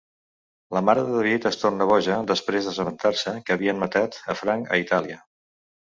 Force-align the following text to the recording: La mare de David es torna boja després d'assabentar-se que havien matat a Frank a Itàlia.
La 0.75 0.81
mare 0.87 1.03
de 1.09 1.13
David 1.17 1.43
es 1.49 1.59
torna 1.65 1.87
boja 1.91 2.17
després 2.33 2.69
d'assabentar-se 2.69 3.35
que 3.51 3.57
havien 3.57 3.85
matat 3.85 4.19
a 4.35 4.41
Frank 4.41 4.71
a 4.79 4.85
Itàlia. 4.87 5.21